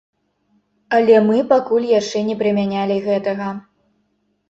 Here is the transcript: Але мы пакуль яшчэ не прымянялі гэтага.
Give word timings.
Але 0.99 1.19
мы 1.27 1.37
пакуль 1.53 1.87
яшчэ 1.99 2.25
не 2.33 2.39
прымянялі 2.43 3.01
гэтага. 3.13 3.55